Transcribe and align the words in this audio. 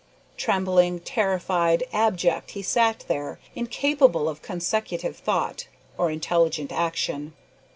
Trembling, 0.35 1.01
terrified, 1.01 1.83
abject 1.93 2.49
he 2.57 2.63
sat 2.63 3.05
there, 3.07 3.37
incapable 3.53 4.27
of 4.27 4.41
consecutive 4.41 5.15
thought 5.15 5.67
or 5.95 6.09
intelligent 6.09 6.71
action. 6.71 7.33